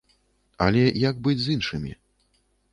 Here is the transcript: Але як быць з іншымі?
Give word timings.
Але 0.67 0.81
як 1.09 1.15
быць 1.29 1.37
з 1.45 1.55
іншымі? 1.59 1.91